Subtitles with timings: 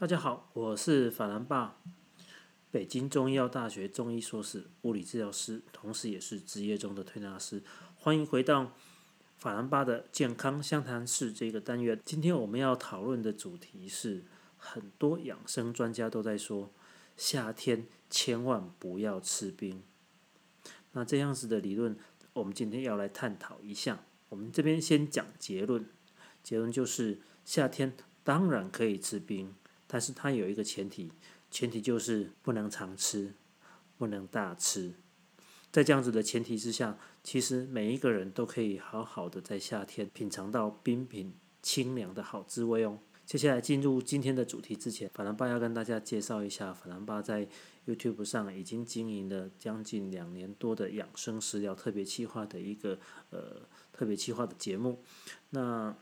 [0.00, 1.76] 大家好，我是法兰爸，
[2.70, 7.64] 北京中医药大学中医硕士、物理治疗师，同时也是职业中的推拿师。
[7.96, 8.76] 欢迎回到
[9.38, 12.00] 法兰爸的健康相谈室这个单元。
[12.04, 14.22] 今天我们要讨论的主题是，
[14.56, 16.70] 很多养生专家都在说，
[17.16, 19.82] 夏天千万不要吃冰。
[20.92, 21.96] 那这样子的理论，
[22.34, 24.04] 我们今天要来探讨一下。
[24.28, 25.84] 我们这边先讲结论，
[26.44, 29.52] 结论就是夏天当然可以吃冰。
[29.88, 31.10] 但是它有一个前提，
[31.50, 33.34] 前提就是不能常吃，
[33.96, 34.94] 不能大吃。
[35.72, 43.00] 在这样子的前提之下，其实每一个人都可以好好的在夏天品尝到冰品清凉的好滋味哦。
[43.26, 47.46] 接下来进入今天的主题之前，法兰巴要跟大家介绍一下，法兰巴在
[47.86, 55.02] YouTube 上已经经营了将近两年多的养生食疗特别企划的一个呃特别企划的节目。
[55.50, 55.94] 那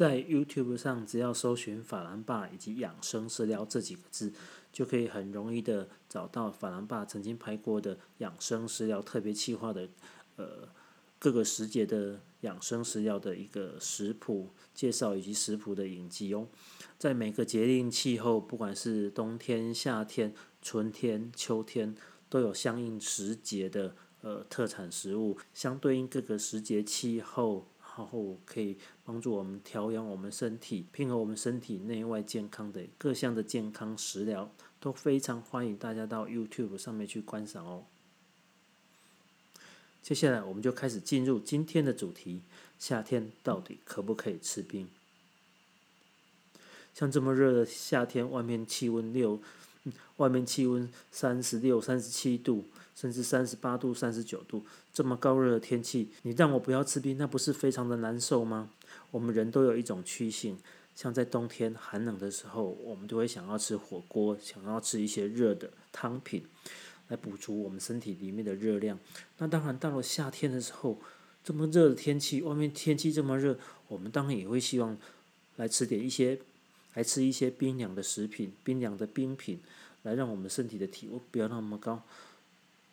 [0.00, 4.32] 在 YouTube 上，只要搜寻“法兰爸”以及“养生食疗”这几个字，
[4.72, 9.86] 就可以很容易的找到法兰爸曾经拍过的养生食疗特别企划的
[10.36, 10.66] 呃
[11.18, 16.48] 各个时节的养生食疗的一个食谱介绍以及食谱的影集哦。
[16.98, 21.94] 在每个节令气候，不管是冬天、夏天、春天、秋天，
[22.30, 27.66] 都有相应时节的呃特产食物，相对应各个时节气候。
[27.96, 28.78] 然后可以
[29.10, 37.82] 帮助我们调养我们身体，平衡我们身体内外健康的各项的健康食疗，都非常欢迎大家到 YouTube 上面去观赏哦。
[40.00, 42.42] 接下来我们就开始进入今天的主题：
[42.78, 44.86] 夏天到底可不可以吃冰？
[46.94, 49.40] 像这么热的夏天，外面气温六，
[50.18, 52.66] 外面气温三十六、三十七度。
[52.94, 58.68] 甚至三十八度、三十九度这么高热的天气，你让我不要吃冰，那不是非常的难受吗？
[59.10, 60.58] 我们人都有一种趋性，
[60.94, 66.44] 像在冬天寒冷的时候，我们都会想要吃火锅，想要吃一些热的汤品，
[67.08, 68.98] 来补足我们身体里面的热量。
[69.38, 70.98] 那当然，到了夏天的时候，
[71.42, 73.58] 这么热的天气，外面天气这么热，
[73.88, 74.96] 我们当然也会希望
[75.56, 76.38] 来吃点一些，
[76.94, 79.60] 来吃一些冰凉的食品、冰凉的冰品，
[80.02, 82.02] 来让我们身体的体温不要那么高。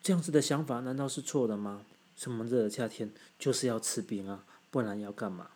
[0.02, 1.82] 这样子的想法难道是错的吗？
[2.16, 5.50] 这么热的夏天就是要吃冰啊，不然要干嘛？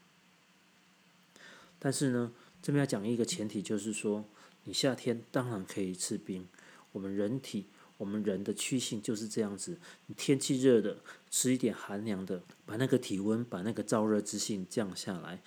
[1.85, 2.31] 但是呢，
[2.63, 4.25] 这边要讲一个前提，就是说，
[4.63, 6.47] 你夏天当然可以吃冰。
[6.93, 7.67] 我们人体，
[7.97, 9.81] 我们人的趋性就是这样子。
[10.07, 10.99] 你天气热的，
[11.29, 15.43] 吃一点寒凉的，把那个体温，把那个燥热之性降下来。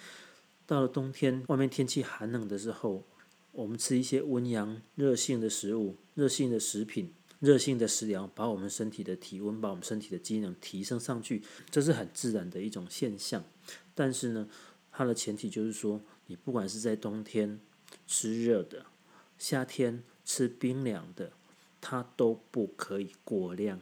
[0.65, 3.05] 到了冬天，外面天气寒冷的时候，
[3.53, 7.13] 我们吃一些温阳热性的食物，热性的食品。
[7.39, 13.43] 热性的食疗把我们身体的体温，把我们身体的机能提升上去，这是很自然的一种现象。
[13.93, 14.49] 但是呢，
[14.91, 17.59] 它的前提就是说，你不管是在冬天
[18.07, 18.85] 吃热的，
[19.37, 21.31] 夏天吃冰凉的，
[21.79, 23.79] 它都不可以过量。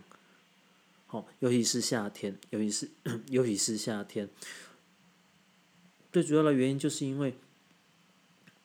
[1.05, 2.89] 好，尤其是夏天，尤其是
[3.29, 4.29] 尤其是夏天，
[6.11, 7.35] 最主要的原因就是因为。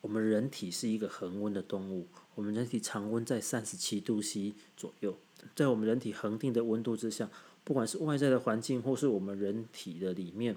[0.01, 2.07] 我们人体是一个恒温的动物，
[2.37, 5.19] 我们人体常温在三十七度 C 左右，
[5.57, 7.29] 在我们人体恒定的温度之下，
[7.65, 10.57] 不管是外在的环境或是我们人体的里面，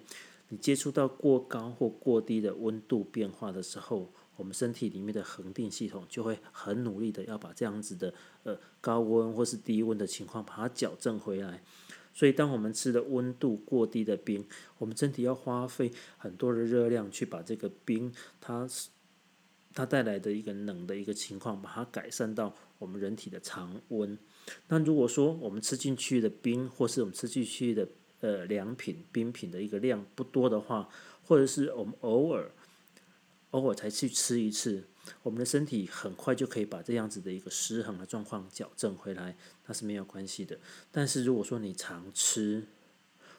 [0.51, 8.13] 你接触到过高或过低的温度变化的时候，我们身体里面的恒定系统就会很努力的要把这样子的
[8.43, 11.63] 呃高温或是低温的情况把它矫正回来。
[12.13, 14.45] 所以，当我们吃的温度过低的冰，
[14.77, 18.67] 我们身体要花费很多的热量去把这个冰它。
[19.73, 24.19] 它带来的一个冷的一个情况，把它改善到我们人体的常温。
[24.67, 27.87] 那如果说我们吃进去的冰，或是我们吃进去的
[28.21, 30.89] 呃凉品、冰品的一个量不多的话，
[31.25, 32.49] 或者是我们偶尔
[33.51, 34.85] 偶尔才去吃一次，
[35.23, 40.57] 我们的身体很快就可以把这样子的一个失衡的状况矫正回来，那是没有关系的。
[40.91, 42.63] 但是如果说你常吃，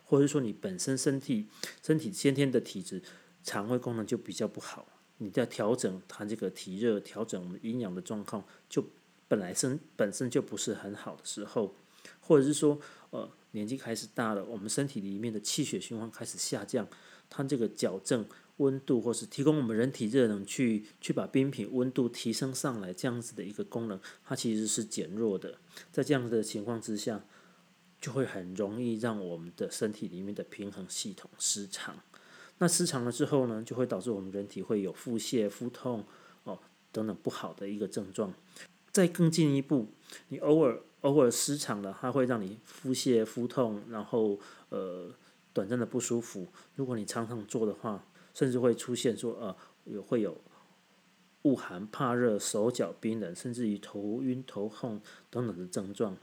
[0.05, 1.47] 或者说你本身身体
[1.83, 3.01] 身体先天的体质，
[3.43, 4.87] 肠胃功能就比较不好。
[5.19, 8.85] 你在调整它这个体热、调整我们营养的状况，就
[9.29, 11.75] 本来身本身就不是很好的时候，
[12.21, 12.79] 或者是说，
[13.11, 16.87] 呃，年纪开始大了，我们身体里面的气血循环开始下降，
[17.29, 18.27] 它这个矫正
[18.59, 25.59] 温度或是提供我们人体热能去去把冰品温度提升上来，这样子的一个功能，它其实是减弱的。
[25.91, 27.25] 在这样的情况之下，
[28.01, 31.97] 就会很容易让我们的身体里面的平衡系统失常。
[32.59, 36.05] 那失常了之后呢，就会导致我们人体会有腹泻、腹痛
[36.45, 36.59] 哦
[36.93, 38.33] 等等不好的一个症状。
[38.93, 39.89] 再更进一步，
[40.29, 45.11] 你偶尔偶尔失常了，它会让你腹泻、腹痛，然后呃
[45.53, 46.47] 短暂的不舒服。
[46.77, 48.05] 如果你常常做的话，
[48.35, 50.39] 甚至会出现说呃有会有
[51.43, 55.01] 恶寒、怕热、手脚冰冷，甚至于头晕、头痛
[55.31, 56.17] 等等的症状，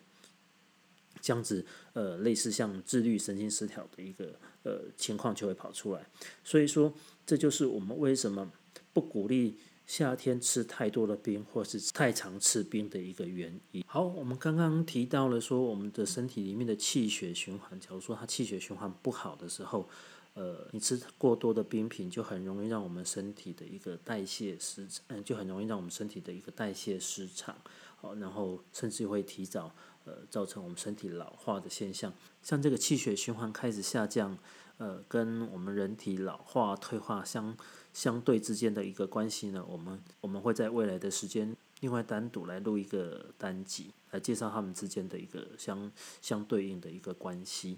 [1.20, 6.08] 这样子呃，类似像自律神经失调的一个呃情况就会跑出来。
[6.44, 6.94] 所以说，
[7.26, 8.50] 这就是我们为什么
[8.94, 9.58] 不鼓励
[9.90, 13.84] 夏天吃太多的冰，或是太常吃冰的一个原因。
[13.88, 19.90] 好，我们刚刚提到了说，我们的身体里面的气血循环，假如说它气血循环不好的时候。
[20.36, 27.54] 呃，你吃过多的冰品，就很容易让我们身体的一个代谢失，嗯，就很容易让我们身体的一个代谢失常，
[27.98, 29.74] 好，然后甚至会提早
[30.06, 32.14] 呃造成我们身体老化的现象。
[32.44, 34.38] 像这个气血循环开始下降，
[34.78, 37.58] 呃，跟我们人体老化退化相
[37.94, 45.92] 相对之间的一个关系呢，我们我们会在未来的时间另外单独来录一个单集，来介绍他们之间的一个相
[46.22, 47.78] 相对应的一个关系。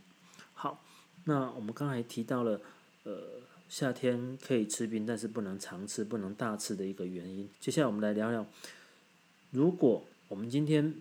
[0.54, 0.84] 好。
[1.26, 2.60] 那我们刚才提到了，
[3.04, 7.48] 呃，夏天可以吃冰，但是不能常吃、不能大吃的一个原因。
[7.60, 8.44] 接下来我们来聊聊，
[9.52, 10.96] 如果我们今天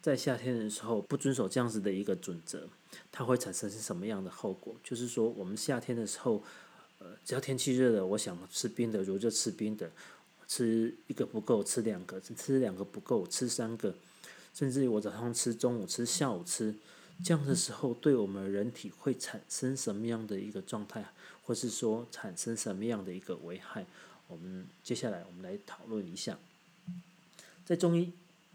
[0.00, 2.68] 在夏天的时候不遵守这样子的一个准则，
[3.10, 4.76] 它会产生是什么样的后果？
[4.84, 6.40] 就是说，我们夏天的时候，
[6.98, 9.90] 呃，只要天气热了，我想吃冰的，我就吃冰的，
[10.46, 13.94] 吃一个不够，吃两个，吃两个不够，吃三个，
[14.54, 16.74] 甚至于我早上吃，中午吃，下午吃。
[17.24, 21.04] 这样的时候，对我们人体会产生什么样的一个状态，
[21.44, 23.86] 或是说产生什么样的一个危害？
[24.26, 26.36] 我们接下来我们来讨论一下。
[27.64, 28.12] 在中医，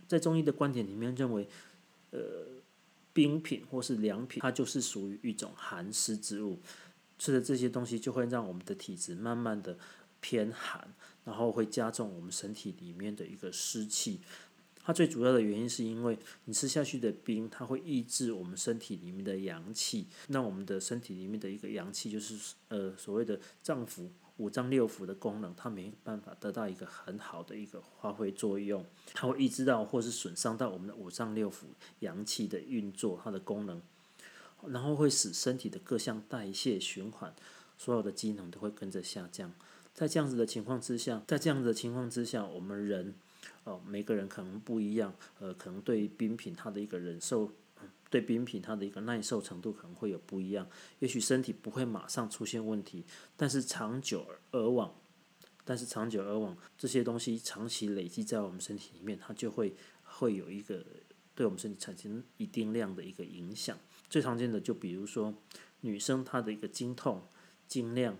[0.09, 1.47] 在中医的观点里面认为，
[2.11, 2.19] 呃，
[3.13, 6.59] 冰品或是凉品，它就是属于一种寒湿之物，
[7.19, 9.77] 吃的这些东西就会让我们的体质慢慢的
[10.19, 10.91] 偏寒，
[11.25, 14.21] 然后会加重我们身体里面的一个湿气。
[14.81, 24.07] 它最主要的原因是因为你吃下去的冰，它会抑制我们身体里面的阳气，那我们的身体里面的一个阳气就是呃所谓的脏腑
[24.37, 28.83] 五脏六腑的功能，它没办法得到一个很好的一个发挥作用，
[29.13, 31.65] 它会抑制到或是损伤到我们的五脏六腑
[31.99, 33.79] 阳气的运作，它的功能，
[34.67, 37.33] 然后会使身体的各项代谢循环
[37.77, 39.53] 所有的机能都会跟着下降。
[39.93, 43.15] 在这样子的情况之下，在这样子的情况之下，我们人。
[43.63, 47.51] 哦，每个人可能不一样，呃，可能对冰品它的一个忍受，
[48.09, 50.67] 对冰品它的一个耐受程度可能会有不一样。
[50.99, 53.05] 也许身体不会马上出现问题，
[53.37, 54.93] 但是长久而往，
[55.63, 60.83] 但是长久而往，这些东西长期累积在我们身体里面，它就会会有一个
[61.35, 63.77] 对我们身体产生一定量的一个影响。
[64.09, 65.33] 最常见的就比如说
[65.81, 67.21] 女生她的一个经痛、
[67.67, 68.17] 经量，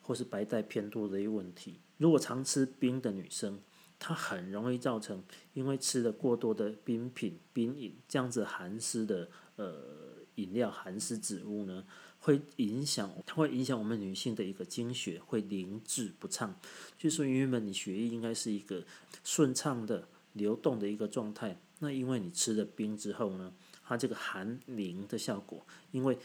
[0.00, 1.80] 或是白带偏多的一个问题。
[1.96, 3.60] 如果常吃冰的女生，
[3.98, 5.24] 它很容易造成，
[5.54, 11.84] 因为吃了过多的冰品、冰饮这样子寒湿的呃饮料、寒湿植物呢，
[12.20, 16.56] 会影响，它会影响我们女性的一个经血会凝滞不畅。
[16.96, 18.84] 就是说，原本你血液应该是一个
[19.24, 23.52] 顺畅的流动的一个状态，那因为你吃了冰之后呢，
[23.88, 26.18] 它这个寒凝的效果，因为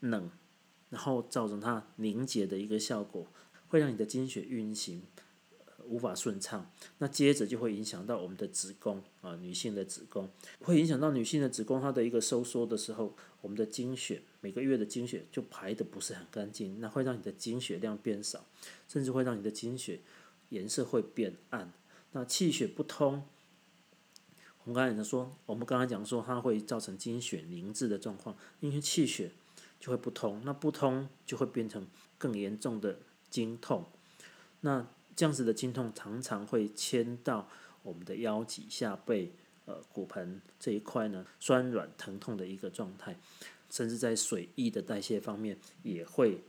[0.00, 0.30] 冷，
[0.90, 3.26] 然后造成它凝结的一个效果，
[3.68, 5.02] 会让你的经血运行。
[5.86, 18.46] 无法顺畅，那接着就会影响到我们的子宫啊，女性的子宫会影响到女性的子宫，它的一个收缩的时候，我们的经血每个月的经血就排的不是很干净，那会让你的经血量变少，
[18.88, 20.00] 甚至会让你的经血
[20.48, 21.70] 颜色会变暗。
[22.12, 23.22] 那气血不通，
[24.64, 29.30] 我们刚才讲说，我们刚才讲说它会造成经血凝滞的状况，因为气血
[29.78, 31.86] 就会不通，那不通就会变成
[32.18, 32.98] 更严重的
[33.30, 33.84] 经痛，
[34.60, 34.86] 那。
[35.16, 37.48] 这样子的经痛常常会牵到
[37.84, 39.30] 我们的腰脊、下背、
[39.64, 43.16] 呃骨盆这一块呢，酸软疼痛的一个状态，
[43.70, 46.40] 甚至在水液的代谢方面，也会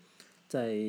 [0.47, 0.79] 在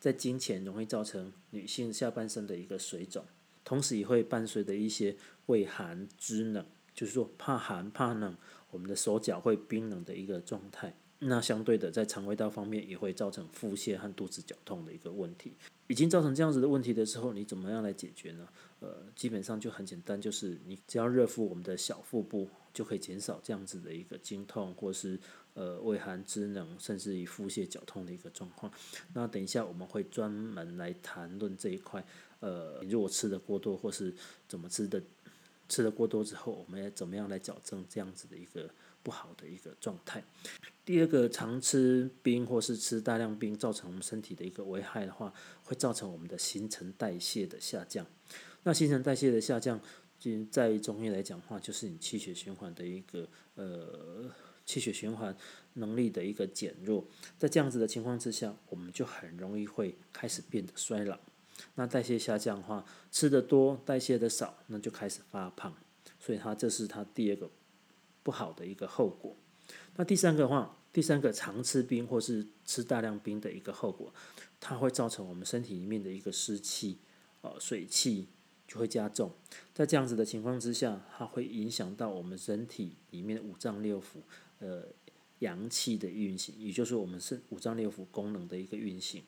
[0.00, 3.22] 在经前容易造成女性下半身的一个水肿，
[3.68, 8.34] 同时也会伴随着一些畏寒肢冷，就是说怕寒怕冷，
[8.70, 10.94] 我们的手脚会冰冷的一个状态。
[11.18, 15.52] 那相对的，在肠胃道方面也会造成腹泻和肚子绞痛的一个问题。
[15.88, 18.48] 已经造成这样子的问题的时候，你怎么样来解决呢？
[18.80, 25.20] 呃，基本上就很简单，就是你只要热敷我们的小腹部，就可以减少这样子的一个经痛，或是
[25.58, 28.72] 呃胃寒肢冷，甚至于腹泻绞痛的一个状况。
[29.14, 32.04] 那等一下我们会专门来谈论这一块。
[32.38, 34.14] 呃，如果吃的过多，或是
[34.46, 35.02] 怎么吃的，
[35.68, 38.70] 吃的过多之后，我们要怎么样来矫正这样子的一个。
[39.00, 40.22] 不好的一个状态。
[40.84, 48.04] 第二个，常吃冰或是吃大量冰，造成我们身体的一个危害的话，会造成我们的新陈代谢的下降。
[48.64, 49.80] 那新陈代谢的下降，
[50.18, 54.28] 就在中医来讲的话，就是你气血循环的一个呃
[54.68, 55.34] 气血循环
[55.74, 57.02] 能力的一个减弱。
[57.38, 61.18] 在这样子的情况之下，我们就很容易会开始变得衰老。
[61.74, 65.74] 那代谢下降的话，吃的多，代谢的少，那就开始发胖。
[66.20, 67.50] 所以它这是它第二个
[68.22, 69.34] 不好的一个后果。
[69.96, 74.12] 那第三个话，第三个常吃冰或是吃大量冰的一个后果，
[74.60, 76.98] 它会造成我们身体里面的一个湿气，
[77.40, 78.26] 呃，水气
[78.66, 79.32] 就会加重。
[79.72, 84.18] 在这样子的情况之下，它会影响到我们身体里面的五脏六腑，
[84.60, 84.84] 呃，
[85.40, 89.22] 阳气的运行，也就是我们是五脏六腑功能的一个运行。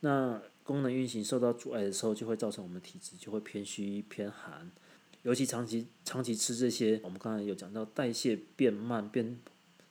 [0.00, 4.70] 那功能运行受到阻碍的时候，就会造成我们体质就会偏虚偏寒。
[5.22, 9.38] 尤其长期长期吃这些，我们刚才有讲到代谢变慢，变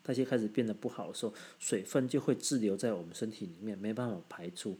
[0.02, 4.78] 代谢开始变得不好的时候，水分就会滞留在我们身体里面，没办法排出。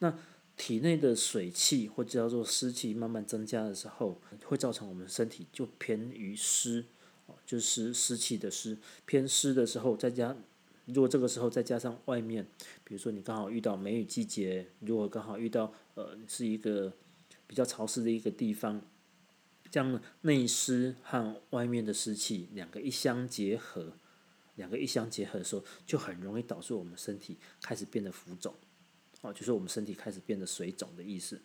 [0.00, 0.18] 那
[0.56, 6.84] 体内的水气或者叫做湿气慢慢增加的时候，会造成我们身体就偏于湿，
[7.46, 10.36] 就是湿气的湿，偏湿的时候，再加
[10.86, 12.46] 如果这个时候再加上外面，
[12.84, 16.92] 比如说你刚好遇到梅雨季节，如果刚好遇到呃是一个
[17.46, 18.80] 比较潮湿的一个地方。
[19.70, 23.92] 将内湿和外面的湿气两个一相结合，
[24.54, 28.54] 两个一相结合的时候，就很容易导致我们身体开始变得浮肿，
[29.22, 31.40] 哦，就是我们身体开始变得水肿的意思。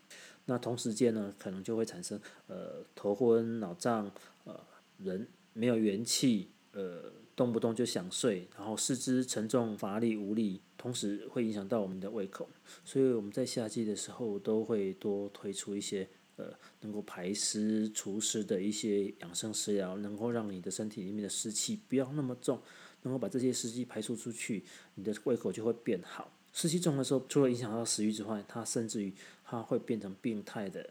[0.45, 4.11] 那同时间呢，可能就会产生呃头昏脑胀，
[4.43, 4.63] 呃
[4.99, 12.49] 人没有元气，呃动不动就想睡，然后四肢沉重乏力无力，同时会影响到我们的胃口。
[12.85, 16.07] 所以我们在夏季的时候都会多推出一些。
[16.39, 22.57] 呃，能够排湿除湿的一些养生食疗，能够让你的身体里面的湿气不要那么重，
[23.01, 24.63] 能够把这些湿气排出出去，
[24.95, 26.31] 你的胃口就会变好。
[26.53, 29.13] 湿气重的时候，除了影响到食欲之外，它甚至于
[29.43, 30.89] 它会变成病态的，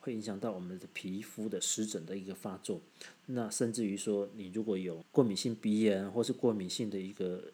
[0.00, 2.80] 会影响到我们的皮肤的湿疹的一个发作。
[3.26, 7.52] 那甚至于说，你如果有过敏性鼻炎或是过敏性的一个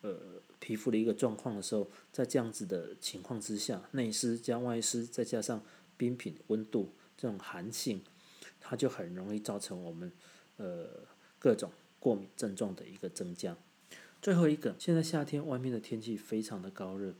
[0.00, 0.18] 呃
[0.58, 5.62] 皮肤的一个状况的时候，在这样子的情况之下，内湿加外湿，再加上
[5.96, 8.02] 冰品温度这种寒性，
[8.60, 10.10] 它就很容易造成我们
[10.56, 10.88] 呃
[11.38, 11.70] 各种
[12.00, 13.56] 过敏症状的一个增加。
[14.20, 17.14] 最后一个，现在夏天外面的天气非常的高热，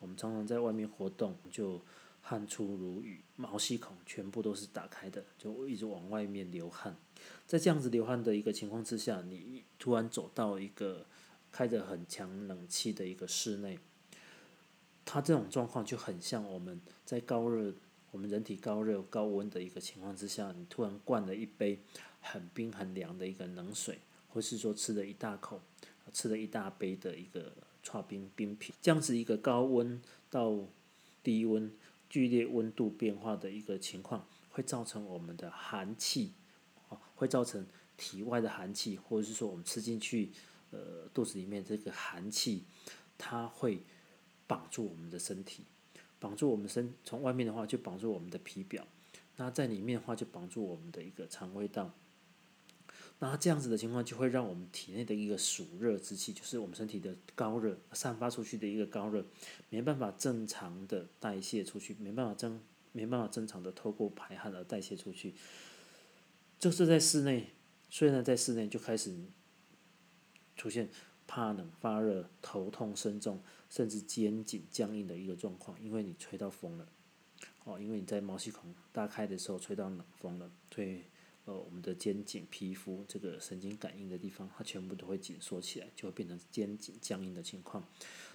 [0.00, 1.80] 我们常常在外面活动就
[2.30, 6.96] 汗出如雨，毛细孔全部都是打开的，就一直往外面流汗。
[7.44, 11.04] 在这样子流汗的一个情况之下，你突然走到一个
[11.50, 13.80] 开着很强冷气的一个室内，
[15.04, 17.74] 它这种状况就很像我们在高热。
[18.12, 21.80] 我们人体高热高温的一个情况之下，你突然灌了一杯
[22.20, 25.60] 很冰很凉的一个冷水，或是说吃了一大口，
[26.12, 27.52] 吃了一大杯的一个
[27.84, 30.58] 刨冰冰品，这样子一个高温到
[31.22, 31.70] 低温
[32.10, 36.34] 剧烈温度变化的一个情况，会造成我们的寒气，
[36.90, 37.64] 啊，会造成
[37.96, 40.32] 体外的寒气，或者是说我们吃进去，
[40.72, 42.64] 呃，肚子里面这个寒气，
[43.16, 43.82] 它会
[44.46, 45.64] 绑住我们的身体。
[46.18, 48.86] 绑住我们身，从外面的话就绑住我们的皮表，
[49.36, 51.94] 那在里面的话就绑住我们的一个肠胃道。
[53.20, 59.24] 那这样子的情况就会让我们体内的一个暑热之气，就是我们身体的高热散发出去的一个高热，
[59.68, 62.60] 没办法正常的代谢出去，没办法正
[62.90, 65.34] 没办法正常的透过排汗而代谢出去。
[66.58, 67.50] 就是在室内，
[67.88, 69.14] 虽然在室内就开始
[70.56, 70.88] 出现。
[71.32, 76.88] 怕冷、发热、头痛、身重，甚至肩颈僵硬的一个状况，因为你吹到风了，
[77.62, 81.02] 哦，因为你在毛细孔大开的时候吹到冷风了，所以
[81.50, 87.84] 呃，我们的肩颈皮肤这个神经感应的地方，它全部都会紧缩起来，就会变成肩颈僵硬的情况。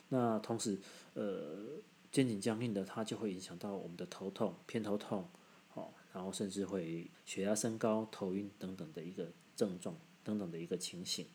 [0.09, 0.77] 那同时，
[1.13, 1.79] 呃，
[2.11, 5.29] 肩颈僵硬的，它就会影响到我们的头痛、偏头痛，
[5.75, 11.25] 哦，然后甚至会血压升高、头晕等等的一个症状等等的一个情形。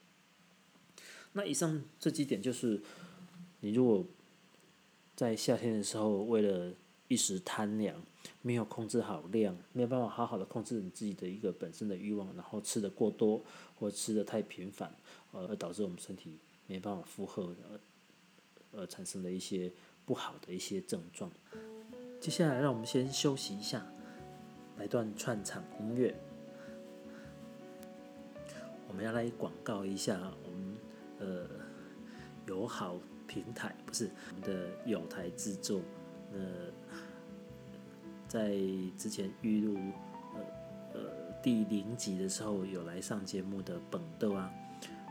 [1.33, 2.83] 那以上这几点就是，
[3.61, 4.05] 你如果
[5.17, 6.75] 在夏天的时候为了
[7.09, 8.05] 一时贪凉，
[8.43, 13.43] 没有控制好量，没有办法好好的控制你自己的一个本身的欲望，然后吃的过多
[13.79, 14.95] 或吃的太频繁，
[15.33, 17.55] 而导致我们身体没办法负荷，
[18.73, 19.71] 而产生了一些
[20.05, 21.31] 不好的一些症状。
[22.21, 23.87] 接下来让我们先休息一下，
[24.79, 26.15] 来段串场音乐。
[28.89, 30.77] 我们要来广告一下我们。
[31.23, 31.47] 呃，
[32.47, 35.83] 友好平台不是我们的友台制作。
[36.33, 36.39] 那
[38.31, 38.55] 在
[38.97, 39.77] 之前预录
[40.37, 40.41] 呃
[40.95, 41.01] 呃
[41.43, 44.49] 第零集的时候，有来上节目的本豆啊。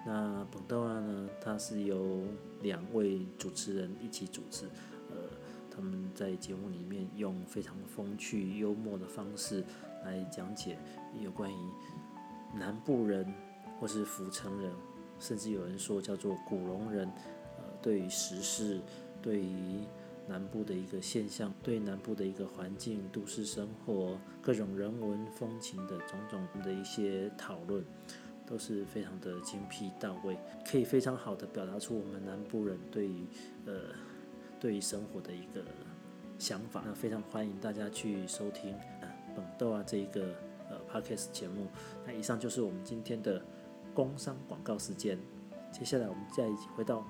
[0.08, 2.24] 那本豆啊呢，它是由
[2.62, 4.68] 两位主持人一起主持。
[5.10, 5.18] 呃，
[5.70, 9.66] 他们在节目里面用非常风趣幽默的方式
[10.06, 10.78] 来讲解
[11.22, 11.58] 有关于
[12.58, 13.26] 南部人
[13.82, 14.72] 或是福城人。
[15.20, 17.06] 甚至有人说叫做古龙人，
[17.58, 18.80] 呃，对于时事，
[19.22, 19.82] 对于
[20.30, 27.84] 南部的一个现象，对南部的一个环境、都市生活、各种人文风情的种种的一些讨论，
[28.46, 30.38] 都是非常的精辟到位，
[30.70, 33.26] 可以非常好的表达出我们南部人对于
[33.66, 33.74] 呃
[34.60, 35.66] 对于生活的一个
[36.38, 36.84] 想法。
[36.86, 40.36] 那非常欢迎大家去收听啊本豆啊这一个
[40.70, 41.66] 呃 podcast 节目。
[42.06, 43.44] 那以上就是我们今天的
[43.96, 45.18] 工商广告时间。
[45.72, 47.04] 接下来我们再回到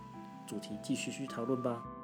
[0.48, 1.99] 主题，继续去讨论吧。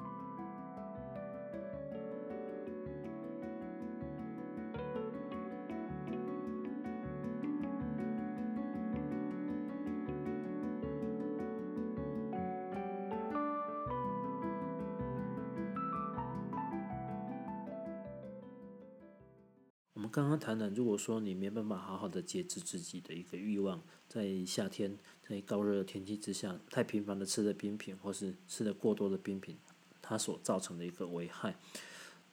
[20.16, 24.96] 刚刚谈了，如果说你没办法好好的节制自己的一个欲望，在夏天
[25.28, 29.58] 在高热的天气之下，太频繁的吃的冰品，或是吃的过多的冰品，
[30.00, 31.58] 它所造成的一个危害。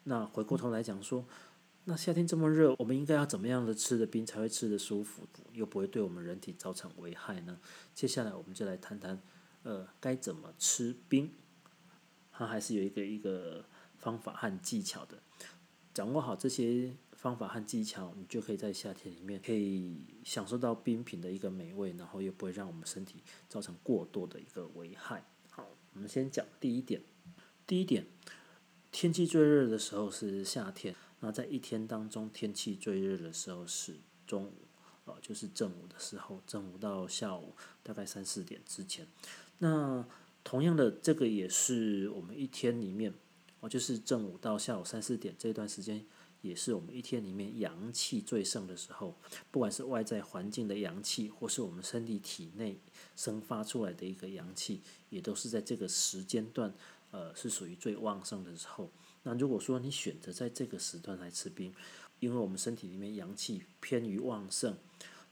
[0.05, 1.25] 那回过头来讲说，
[1.83, 7.59] 那夏天这么热，我们应该要怎么样的吃的冰才会吃的舒服，又不会对我们人体造成危害呢？
[7.93, 9.21] 接下来我们就来谈谈，
[9.63, 11.29] 呃，该怎么吃冰，
[12.31, 13.65] 它还是有一个一个
[13.97, 15.17] 方法和技巧的。
[15.93, 25.23] 掌握好这些方法和技巧，你就可以在夏天里面可以享受到冰品的一个美味，然后又不会让我们身体造成过多的一个危害。
[25.49, 27.01] 好，我们先讲第一点。
[27.65, 28.05] 第一点，
[28.91, 33.95] 天气最热的时候是夏天，那在一天当中天气最热的时候是
[34.27, 34.53] 中午，
[35.05, 39.07] 呃，就是正午的时候，正午到下午大概三四点之前。
[39.59, 40.05] 那
[40.43, 43.13] 同样的，这个也是我们一天里面。
[43.61, 46.05] 哦，就是正午到下午三四点这段时间，
[46.43, 49.15] 也是我们一天里面阳气最盛的时候。
[49.49, 52.77] 不管是外在环境的阳气，或是我们身体体内
[53.15, 56.71] 生发出来的一个阳气，也都是在这个时间段，
[57.11, 58.91] 呃，是属于最旺盛的时候。
[59.23, 61.73] 那如果说你选择在这个时段来吃冰，
[62.19, 64.77] 因为我们身体里面阳气偏于旺盛，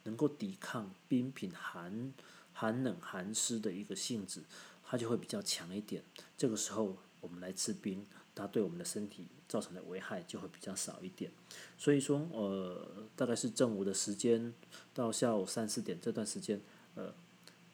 [0.04, 2.14] 能够抵抗冰品寒
[2.54, 4.44] 寒冷寒湿的一个性质，
[4.84, 6.04] 它就会比较强一点。
[6.38, 8.06] 这个时候我们来吃冰。
[8.42, 11.32] 它对我们的身体造成的危害就会比较少一点，
[11.78, 14.52] 所以说，呃，大概是正午的时间
[14.96, 16.60] 到下午三四点这段时间，
[16.96, 17.14] 呃，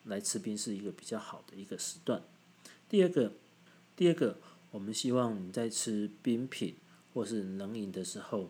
[0.04, 2.22] 来吃冰是一个比较好的一个时段。
[2.90, 3.32] 第二个，
[3.96, 4.38] 第二个，
[4.72, 6.76] 我们希望你在吃冰品
[7.14, 8.50] 或是冷饮的时候，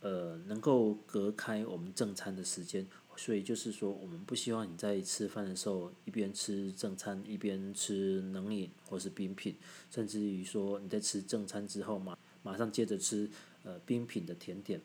[0.00, 2.86] 呃，能够隔开我们正餐的时间。
[3.18, 9.56] 所以就是说，我们不希望你在吃饭的时候一边吃正餐一边吃冷饮或是冰品，
[9.90, 13.28] 甚至于说你在吃正餐之后马，马上接着吃
[13.64, 14.80] 呃冰品的甜点，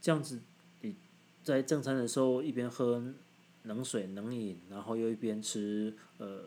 [0.00, 0.38] 这样子
[0.82, 0.94] 你
[1.42, 3.02] 在正餐的时候一边喝
[3.62, 6.42] 冷水冷饮，然后又一边吃呃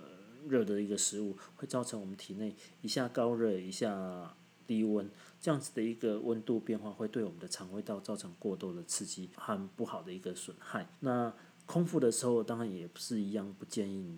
[0.47, 4.35] 热的一个食物，会造成我们体内一下高热一下。
[4.65, 5.09] 低温
[5.43, 10.87] 这样子的一个温度变化，会对我们的肠胃道造成过多的刺激和不好的一个损害。
[11.01, 11.33] 那
[11.65, 14.17] 空腹的时候，当然也不是一样，不建议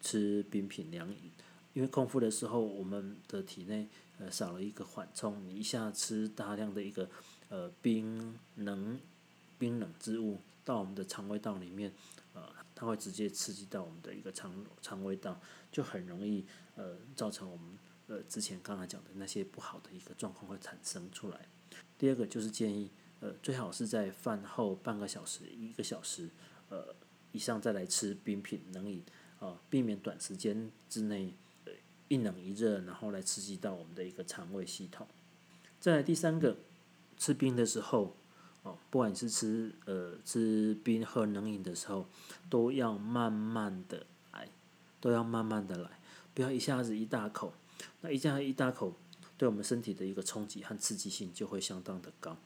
[0.00, 1.30] 吃冰品凉饮，
[1.74, 3.86] 因为空腹的时候，我们的体内
[4.18, 7.06] 呃少了一个缓冲，你一下吃大量的一个
[7.50, 8.98] 呃冰冷
[9.58, 11.92] 冰冷之物到我们的肠胃道里面，
[12.32, 15.38] 呃，它会直接刺激到我们的一个肠肠胃道，
[15.70, 17.66] 就很容易呃造成我们。
[18.12, 21.48] 呃，之前刚才讲的那些不好的一个状况会产生出来。
[21.96, 26.28] 第二个就是建议，呃，最好是在饭后半个小时、一个小时，
[26.68, 26.94] 呃，
[27.32, 29.02] 以上再来吃冰品冷饮，
[29.40, 31.32] 啊，避免短时间之内
[32.08, 35.06] 一冷一热，然后来刺激到我们的一个肠胃系统。
[35.80, 36.58] 再来第三个，
[37.16, 38.14] 吃冰的时候，
[38.62, 42.06] 哦，不管是吃呃吃冰喝冷饮的时候，
[42.50, 44.50] 都要慢慢的来，
[45.00, 45.98] 都要慢慢的来，
[46.34, 47.54] 不要一下子一大口。
[48.02, 48.94] 那一这样一大口，
[49.38, 52.36] 对我们身体的一个冲击和刺激性就会相当的高。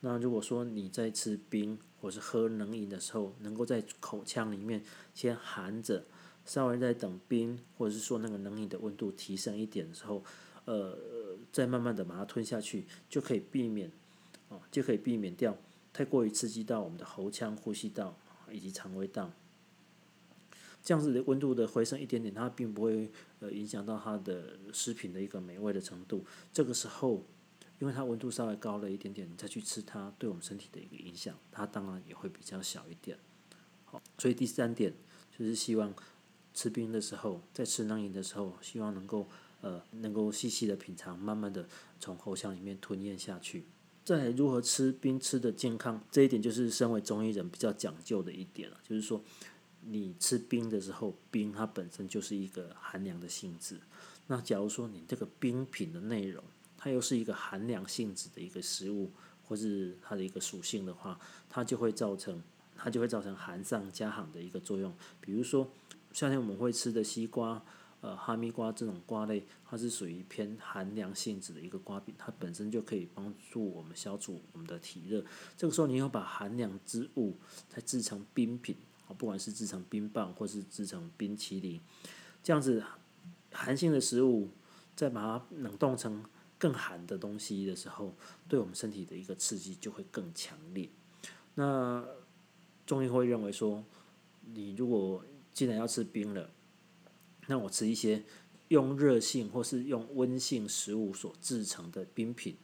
[0.00, 4.82] 那如果说你在吃冰或是喝冷饮的时候，能够在口腔里面
[5.14, 6.04] 先含着，
[6.44, 10.22] 稍微在等冰或者是说那个冷饮的温度提升一点的时候，
[10.66, 10.98] 呃，
[11.52, 13.90] 再慢慢的把它吞下去，就可以避免，
[14.48, 15.56] 哦，就可以避免掉
[15.92, 18.14] 太过于刺激到我们的喉腔、呼吸道
[18.50, 19.30] 以及肠胃道。
[20.84, 26.22] 这样子的温度的回升一点点，它并不会呃影响到它的食品的一个美味的程度。
[26.52, 27.24] 这个时候，
[27.78, 33.16] 因为它温度稍微高了一点点，你再去吃它，对我们身体的一个影响，它当然也会比较小一点。
[33.86, 34.92] 好，所以第三点
[35.38, 35.94] 就是希望
[36.52, 39.26] 吃冰的时候，在吃冷饮的时候，希望能够
[39.62, 41.66] 呃能够细细的品尝，慢慢的
[41.98, 43.64] 从喉腔里面吞咽下去。
[44.04, 49.24] 再如何吃冰吃的健康，这一点就是身为中医人比较讲究的一点了，就是说。
[49.86, 53.78] 你吃冰的时候，冰它本身就是一个寒凉的性质。
[54.26, 56.42] 那假如说你这个冰品的内容
[56.78, 59.10] 它又是一个寒凉性质的一个食物，
[59.46, 61.18] 或是它的一个属性的话，
[61.48, 62.42] 它就会造成
[62.76, 64.94] 它就会造成寒上加寒的一个作用。
[65.20, 65.70] 比如说
[66.12, 67.62] 夏天我们会吃的西瓜。
[68.00, 75.24] 呃，哈密瓜这种瓜类，它是属于偏寒凉性质的一个瓜饼，它本身就可以帮助我们消除我们的体热。
[75.56, 77.34] 这个时候，你要把寒凉之物
[77.66, 78.76] 再制成冰品，
[79.12, 81.80] 不管是制成冰棒或是制成冰淇淋，
[82.42, 82.82] 这样子
[83.52, 84.48] 寒性的食物，
[84.96, 86.24] 再把它冷冻成
[86.58, 88.14] 更寒的东西的时候，
[88.48, 90.88] 对我们身体的一个刺激就会更强烈。
[91.54, 92.04] 那
[92.86, 93.84] 中医会认为说，
[94.52, 96.50] 你如果既然要吃冰了，
[97.46, 98.24] 那我吃一些
[98.68, 102.56] 用热性或是用温性食物所制成的冰品，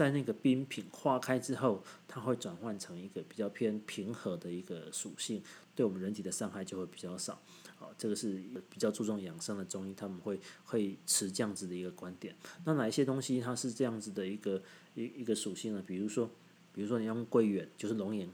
[0.00, 5.42] 在那个冰品化开之后，它会转换成一个比较偏平和的一个属性，
[5.76, 7.38] 对我们人体的伤害就会比较少。
[7.76, 12.34] 好，这个是比较注重养生的中医，他们会会持这样子的一个观点。
[12.64, 14.62] 那哪一些东西它是这样子的一个
[14.94, 15.84] 一一个属性呢？
[15.86, 16.30] 比如说，
[16.72, 18.26] 比如说你用桂圆，就是龙眼、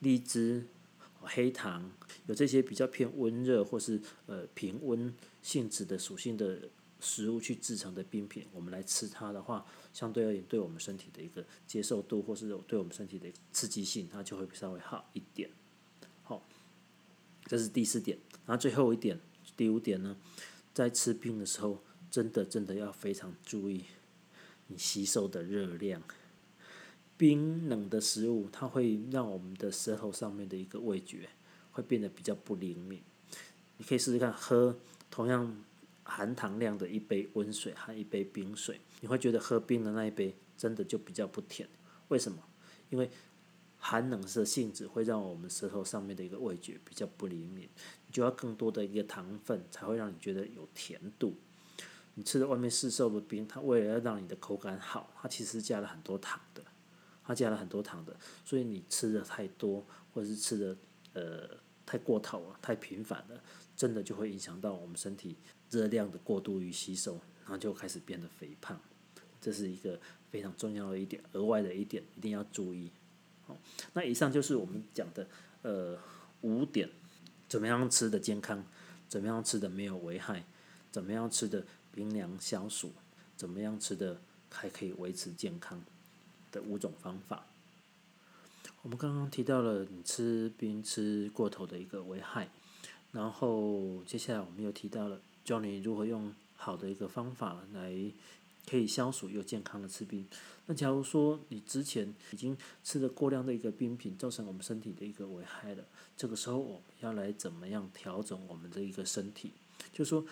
[0.00, 0.66] 荔枝。
[1.28, 1.90] 黑糖
[2.26, 6.68] 有这些比较偏温热或是呃平温性质的属性的
[7.06, 15.48] 食物去制成的冰品，我们来吃它的话，相对而言对我们身体的一个接受度或是对我们身体的刺激性，它就会稍微好一点。
[16.24, 16.42] 好，
[17.44, 18.18] 这是第四点。
[18.44, 19.20] 然后最后一点，
[19.56, 20.16] 第五点呢，
[20.74, 23.84] 在吃冰的时候，真的真的要非常注意
[24.66, 26.02] 你吸收的热量。
[27.16, 31.28] 冰冷的食物，它会让我们的舌头上面的一个味觉
[31.70, 33.00] 会变得比较不灵敏。
[33.78, 34.76] 你可以试试看，喝
[35.10, 35.56] 同样
[36.06, 41.68] 含糖量的一杯温水和一杯冰水，你会觉得喝冰的那一杯真的就比较不甜。
[42.08, 42.42] 为什么？
[42.88, 43.10] 因为
[43.78, 47.68] 寒冷的性质会让我们舌头上面的一个味觉比较不灵敏，
[48.06, 51.34] 你就要更多的一个糖分才会让你觉得有甜度。
[52.14, 56.62] 你吃的外面市售的冰，它为了要让你的口感好，它其实加了很多糖的。
[57.28, 60.76] 它加了很多糖的，所以你吃的太多，或者是吃的
[61.14, 63.42] 呃太过头了、太频繁了，
[63.74, 65.36] 真的就会影响到我们身体
[65.70, 68.80] 热量的过度于吸收，然后就开始变得肥胖。
[69.40, 69.98] 这是一个
[70.30, 72.90] 非常重要的一点，额外的一点一定要注意。
[73.46, 73.56] 好，
[73.92, 75.26] 那以上就是我们讲的
[75.62, 75.98] 呃
[76.40, 76.88] 五点，
[77.48, 78.64] 怎么样吃的健康，
[79.08, 80.44] 怎么样吃的没有危害，
[80.90, 82.92] 怎么样吃的冰凉消暑，
[83.36, 85.82] 怎么样吃的还可以维持健康。
[86.52, 87.44] 的五种方法，
[88.82, 92.48] 我们刚刚提到了你吃冰吃过头的一个危害，
[93.10, 97.94] 然后接下来我们又提到了教你如何用好的一个方法来
[98.68, 100.26] 可以消暑又健康的吃冰。
[100.66, 105.84] 那假如说你之前已经吃了过量的一个冰品，造成我们身体的一个危害了，
[106.16, 109.52] 这个时候我们要来怎么样调整我们的一个身体？
[109.92, 110.26] 就是说，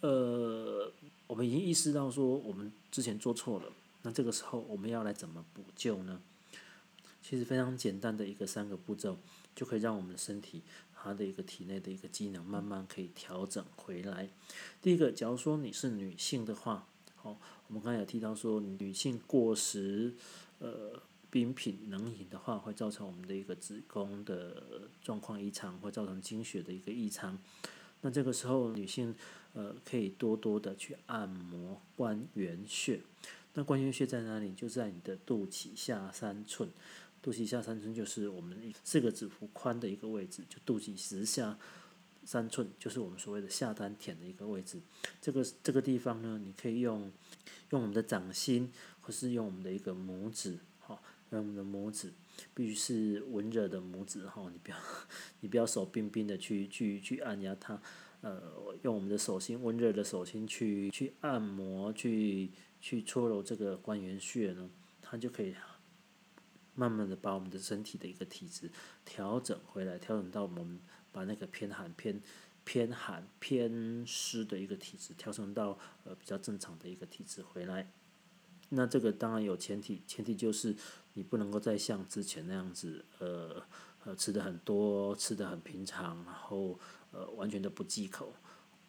[0.00, 0.90] 呃，
[1.26, 3.70] 我们已经意识到说我们之前做错了。
[4.00, 6.22] 那这个时候我们要来怎么补救呢？
[7.22, 9.18] 其实非常简单的一个三个步骤，
[9.54, 10.62] 就可以让我们的身体
[11.04, 14.30] 它的一个体内的一个机能慢慢可以调整回来。
[14.80, 16.86] 第一个，假如说你是女性的话，
[17.16, 17.38] 好，
[17.68, 20.14] 我们刚才有提到说，女性过食
[20.60, 20.98] 呃
[21.30, 27.38] 冰品冷饮的话，会造成我们的一个子宫的状况异常，会造成经血的一个异常。
[28.00, 29.14] 那这个时候，女性
[29.52, 33.00] 呃可以多多的去按摩关元穴。
[33.56, 34.52] 那关元穴在哪里？
[34.52, 36.68] 就在你的肚脐下三寸，
[37.24, 41.58] 肚脐下三寸就是我们四个指腹宽的一个位置，就肚脐直下
[42.22, 44.78] 三寸，就是我们所谓的下丹田的一个位置。
[45.22, 47.10] 这个这个地方呢，你可以用
[47.70, 52.12] 用我们的掌心，或是用我们的一个拇指，哈，用我们的拇指，
[52.52, 54.76] 必须是温热的拇指，哈，你不要
[55.40, 57.80] 你不要手冰冰的去去去按压它，
[58.20, 62.50] 呃，用我们的手心温热的手心去去按摩去。
[62.84, 64.68] 去搓揉这个关元穴呢，
[65.00, 65.54] 它就可以
[66.74, 68.70] 慢慢的把我们的身体的一个体质
[69.04, 70.80] 调整回来，调整到我们
[71.12, 72.20] 把那个偏寒、偏
[72.64, 77.90] 偏寒、偏湿的一个体质调整到呃比较正常的一个体质回来。
[78.70, 80.74] 那这个当然有前提，前提就是
[81.12, 83.62] 你不能够再像之前那样子，呃
[84.04, 86.78] 呃吃的很多，吃的很平常，然后
[87.12, 88.34] 呃完全都不忌口，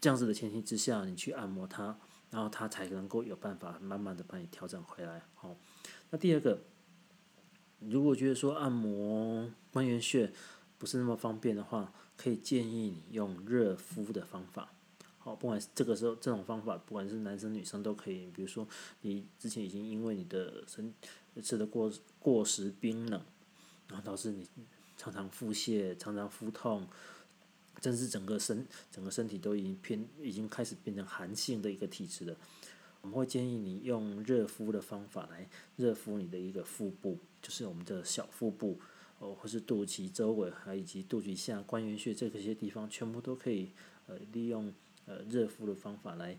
[0.02, 1.98] 这样子的前提之下，你去按摩它。
[2.32, 5.56] 然后它才能够有办法慢慢的帮你调整回来，好。
[6.10, 6.60] 那第二个，
[7.79, 10.31] 如果觉得说按摩关元穴
[10.77, 14.71] 不是那么方便的话，可以建议你用热敷的方法，
[15.17, 18.27] 好，不管这个时候这种方法，不管是男生女生都可以。
[18.33, 18.67] 比如说
[19.01, 20.93] 你之前已经因为你的身
[21.43, 23.21] 吃的过过食冰冷，
[23.88, 24.47] 然后导致你
[24.97, 26.88] 常常腹泻、常常腹痛。
[27.81, 32.35] 真是整个身整个身体都已经偏已经开始变成寒性的一个体质了，
[33.06, 38.80] 我们会建议你用热敷的方法来热敷你的一个腹部，就是我们的小腹部
[39.20, 43.70] 哦，或是肚脐周围，还以及肚脐下关元穴这些地方，全部都可以
[44.08, 44.74] 呃利用
[45.06, 46.36] 呃热敷的方法来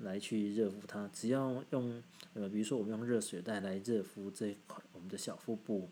[0.00, 1.08] 来去热敷它。
[1.14, 2.02] 只要用
[2.34, 5.88] 呃，比如说我们用热水袋来热敷这一块我们的小腹部，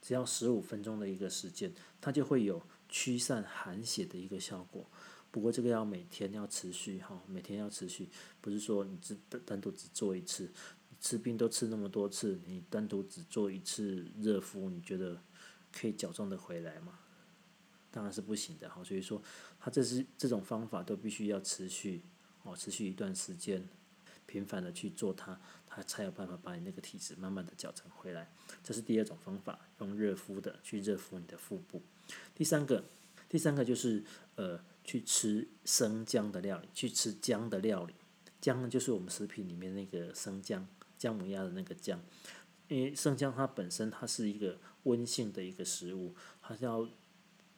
[0.00, 4.86] 只要十五分钟的一个时间，它就会有驱散寒血的一个效果。
[5.32, 8.06] 不过这个要每天要持续哈，每天要持续，
[8.42, 10.44] 不是说你只单单独只做一次，
[10.90, 15.18] 你吃冰都吃那么多次，你单独只做一次热敷，你觉得
[15.72, 16.98] 可以矫正的回来吗？
[17.90, 18.84] 当然是不行的哈。
[18.84, 19.22] 所以说，
[19.58, 22.02] 它这是这种方法都必须要持续
[22.42, 23.66] 哦，持续一段时间，
[24.26, 28.30] 频繁的去做它，它才有办法把你那个体质慢慢的矫正回来。
[28.62, 31.80] 这是第二种方法，用热敷的去热敷你的腹部。
[32.34, 32.84] 第三个，
[33.30, 34.60] 第三个就是呃。
[34.84, 37.94] 去吃生姜的料理，去吃姜的料理。
[38.40, 40.66] 姜呢，就是我们食品里面那个生姜，
[40.98, 42.00] 姜母鸭的那个姜。
[42.68, 46.88] 因为生姜它本身它是一个温性的一个食物，它叫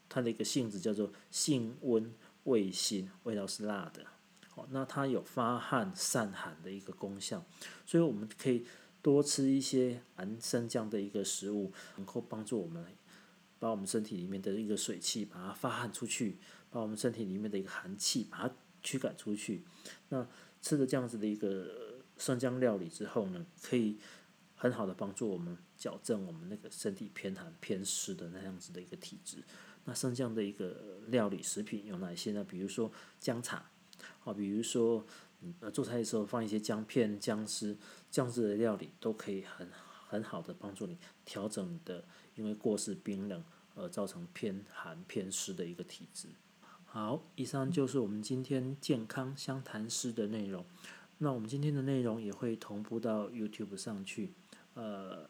[0.08, 2.12] 它的一个性质叫做性温
[2.44, 4.04] 味辛，味道是辣的。
[4.48, 7.44] 好，那它有发汗散寒的一个功效，
[7.86, 8.66] 所以我们可以
[9.00, 12.84] 多吃一些含生姜的一个食物，能够帮助我们
[13.58, 16.38] 把我们身体里面的一个水气把它发汗出去。
[16.74, 19.62] 把我们身体里面的一个寒气把它驱赶出去。
[20.08, 20.26] 那
[20.60, 23.96] 吃了这样子的一个生姜料理之后呢，可以
[24.56, 29.38] 很好的帮助我们矫正我们那个身体偏寒偏湿的那样子的一个体质。
[29.84, 32.42] 那生姜的一个料理食品有哪些呢？
[32.42, 33.70] 比如说姜茶，
[34.24, 35.06] 啊，比如说
[35.60, 37.76] 呃做菜的时候放一些姜片、姜丝，
[38.10, 39.70] 这样子的料理都可以很
[40.08, 43.44] 很好的帮助你调整的因为过世冰冷
[43.76, 46.26] 而造成偏寒偏湿的一个体质。
[46.94, 50.64] 好，以上就是我们今天健康相谈师的内容。
[51.18, 54.32] 那我们今天的内容也会同步到 YouTube 上去。
[54.74, 55.28] 呃，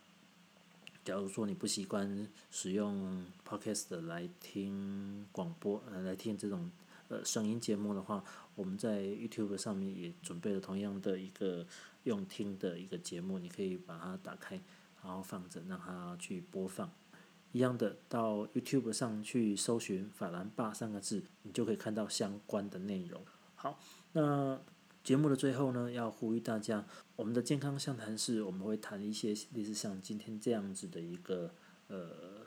[1.02, 6.70] 假如说你不习惯使用 Podcast 来听广播，呃，来听这种
[7.08, 8.22] 呃声音节目的话，
[8.54, 11.66] 我们在 YouTube 上面也准备了同样的一个
[12.02, 14.60] 用听的一个节目，你可以把它打开，
[15.02, 16.92] 然后放着，让它去播放。
[17.54, 23.24] 一样的，到 YouTube 上去搜寻“法兰霸”三个字，你就可以看到相关的内容。
[23.54, 23.78] 好，
[24.10, 24.60] 那
[25.04, 31.54] 节目的最后呢，要呼吁大家，我们的健康相谈室，我们会谈一些类似像今天这样子的一个
[31.86, 32.44] 呃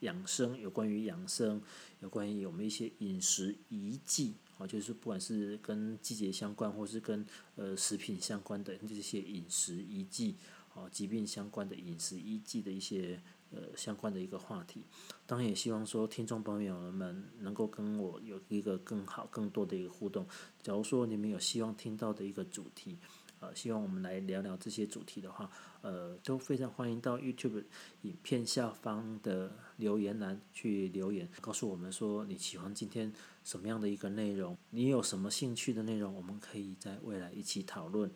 [0.00, 1.60] 养生，有关于养生，
[2.00, 10.36] 有关于我们一些饮食遗迹啊，就是不管是跟季节相关，或是跟呃食品相关的这些饮食遗迹，
[10.74, 13.20] 啊，疾病相关的饮食遗迹的一些。
[13.52, 14.84] 呃，相关的一个话题，
[15.24, 20.26] 当然也希望说听众朋友们能够跟我有一个更好、更多的一个互动。
[20.62, 22.98] 假如说你们有希望听到的一个主题，
[23.38, 25.48] 呃，希望我们来聊聊这些主题的话，
[25.82, 27.64] 呃，都非常欢迎到 YouTube
[28.02, 33.12] 影片下方的留言栏去留言，告诉我们说你喜欢今天
[33.44, 38.10] 什么样的一个内容，你有什么兴趣的内容，我们可以在未来一起讨论。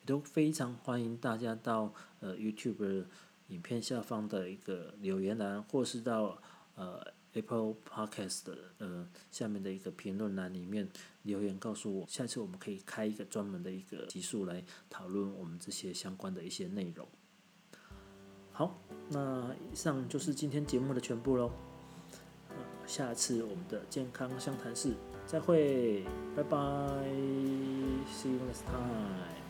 [0.00, 3.06] 也都非常欢迎大家到呃 YouTube。
[3.48, 6.38] 影片下方的一个留言栏，或是到
[6.74, 7.00] 呃
[7.32, 10.88] Apple Podcast 的呃下面的一个评论栏里面
[11.22, 17.06] 留言，告诉我，下次我们可以开一个专门的一个集数来讨论我们这些相关的一些内容。
[18.52, 18.78] 好，
[19.10, 21.52] 那以上就是今天节目的全部喽。
[22.86, 24.94] 下次我们的健康相谈室
[25.26, 26.04] 再会，
[26.34, 26.56] 拜拜
[28.08, 29.45] ，See you next time。